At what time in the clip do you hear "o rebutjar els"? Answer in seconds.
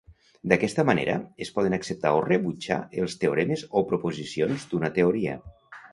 2.21-3.19